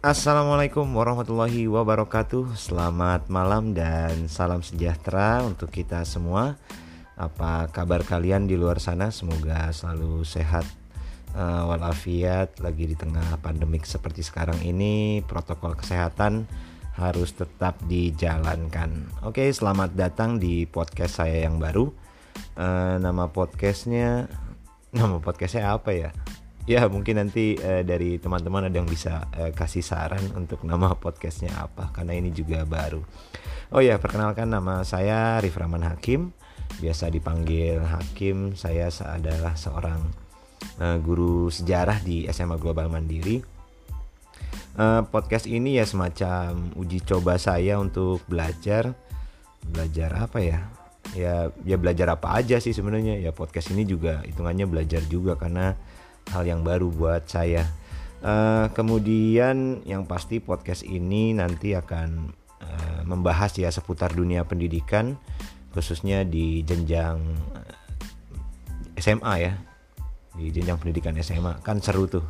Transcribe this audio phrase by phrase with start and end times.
[0.00, 2.56] Assalamualaikum warahmatullahi wabarakatuh.
[2.56, 6.56] Selamat malam dan salam sejahtera untuk kita semua.
[7.20, 9.12] Apa kabar kalian di luar sana?
[9.12, 10.64] Semoga selalu sehat
[11.36, 12.64] uh, walafiat.
[12.64, 16.48] Lagi di tengah pandemik seperti sekarang ini Protokol kesehatan
[16.96, 19.04] harus tetap dijalankan.
[19.28, 21.92] Oke selamat datang di podcast saya yang baru.
[22.56, 24.32] Uh, Nama podcastnya
[24.96, 26.08] Nama podcastnya apa ya
[26.68, 31.52] ya mungkin nanti uh, dari teman-teman ada yang bisa uh, kasih saran untuk nama podcastnya
[31.56, 33.00] apa karena ini juga baru.
[33.70, 36.34] Oh ya perkenalkan nama saya Riframan Hakim.
[36.82, 38.58] Biasa dipanggil Hakim.
[38.58, 40.00] Saya adalah seorang
[40.82, 43.40] uh, guru sejarah di SMA Global Mandiri.
[44.80, 48.94] Uh, podcast ini ya semacam uji coba saya untuk belajar.
[49.60, 50.66] Belajar apa ya?
[51.10, 53.18] Ya ya belajar apa aja sih sebenarnya.
[53.18, 55.74] Ya podcast ini juga hitungannya belajar juga karena
[56.28, 57.64] hal yang baru buat saya.
[58.20, 62.28] Uh, kemudian yang pasti podcast ini nanti akan
[62.60, 65.16] uh, membahas ya seputar dunia pendidikan
[65.72, 67.16] khususnya di jenjang
[69.00, 69.52] SMA ya.
[70.36, 72.24] Di jenjang pendidikan SMA kan seru tuh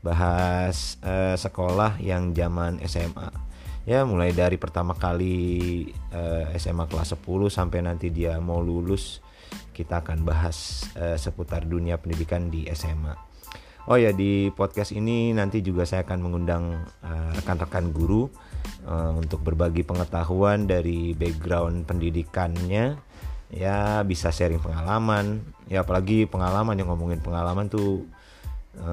[0.00, 3.45] bahas uh, sekolah yang zaman SMA
[3.86, 9.22] ya mulai dari pertama kali uh, SMA kelas 10 sampai nanti dia mau lulus
[9.70, 13.14] kita akan bahas uh, seputar dunia pendidikan di SMA
[13.86, 16.74] Oh ya di podcast ini nanti juga saya akan mengundang
[17.06, 18.26] eh, rekan-rekan uh, guru
[18.82, 22.98] uh, untuk berbagi pengetahuan dari background pendidikannya.
[23.54, 25.38] Ya bisa sharing pengalaman.
[25.70, 28.45] Ya apalagi pengalaman yang ngomongin pengalaman tuh uh,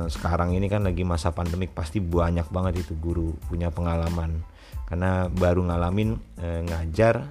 [0.07, 4.41] sekarang ini kan lagi masa pandemik pasti banyak banget itu guru punya pengalaman
[4.87, 7.27] karena baru ngalamin uh, ngajar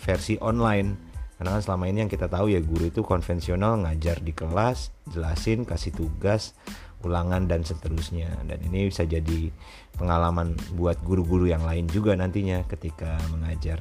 [0.00, 4.36] versi online karena kan selama ini yang kita tahu ya guru itu konvensional ngajar di
[4.36, 6.52] kelas jelasin kasih tugas
[7.00, 9.48] ulangan dan seterusnya dan ini bisa jadi
[9.96, 13.80] pengalaman buat guru-guru yang lain juga nantinya ketika mengajar.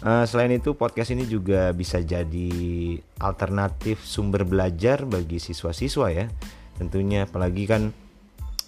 [0.00, 2.48] Uh, selain itu podcast ini juga bisa jadi
[3.20, 6.26] alternatif sumber belajar bagi siswa-siswa ya.
[6.80, 7.92] Tentunya apalagi kan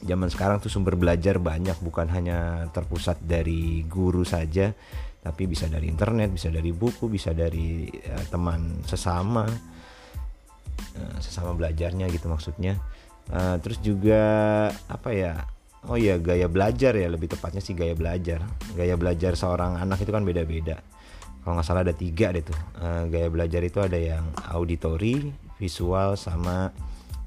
[0.04, 4.74] zaman sekarang tuh sumber belajar banyak bukan hanya terpusat dari guru saja
[5.22, 9.46] tapi bisa dari internet, bisa dari buku, bisa dari uh, teman sesama
[10.98, 12.74] uh, sesama belajarnya gitu maksudnya.
[13.30, 14.20] Uh, terus juga
[14.90, 15.46] apa ya
[15.86, 18.42] oh ya gaya belajar ya lebih tepatnya sih gaya belajar.
[18.74, 20.82] Gaya belajar seorang anak itu kan beda-beda.
[21.46, 22.58] Kalau nggak salah ada tiga deh tuh.
[22.82, 26.74] Uh, gaya belajar itu ada yang auditori visual sama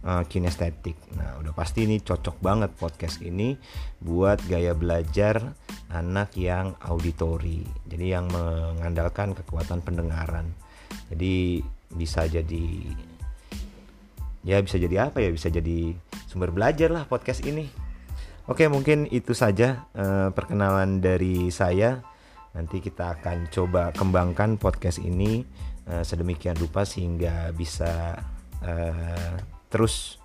[0.05, 0.95] uh, kinestetik.
[1.17, 3.57] Nah udah pasti ini cocok banget podcast ini
[3.99, 5.57] buat gaya belajar
[5.89, 7.66] anak yang auditori.
[7.89, 10.53] Jadi yang mengandalkan kekuatan pendengaran.
[11.09, 12.66] Jadi bisa jadi
[14.45, 15.33] ya bisa jadi apa ya?
[15.33, 15.97] Bisa jadi
[16.29, 17.67] sumber belajar lah podcast ini.
[18.45, 22.05] Oke mungkin itu saja uh, perkenalan dari saya.
[22.55, 25.43] Nanti kita akan coba kembangkan podcast ini
[25.91, 28.16] uh, sedemikian rupa sehingga bisa
[29.69, 30.21] terus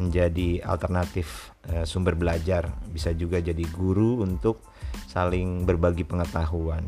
[0.00, 2.72] menjadi alternatif uh, sumber belajar.
[2.90, 4.64] Bisa juga jadi guru untuk
[5.10, 6.82] saling berbagi pengetahuan.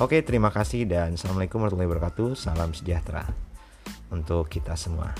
[0.00, 2.28] Oke terima kasih dan assalamualaikum warahmatullahi wabarakatuh.
[2.38, 3.28] Salam sejahtera
[4.08, 5.12] untuk kita semua